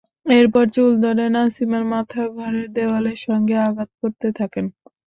এরপর 0.31 0.65
চুল 0.75 0.91
ধরে 1.03 1.25
নাসিমার 1.35 1.83
মাথা 1.93 2.21
ঘরের 2.35 2.67
দেয়ালের 2.75 3.19
সঙ্গে 3.25 3.55
আঘাত 3.67 3.89
করতে 4.01 4.27
থাকেন। 4.39 4.65